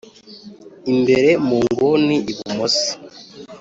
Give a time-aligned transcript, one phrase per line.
[0.91, 2.89] imbere munguni ibumoso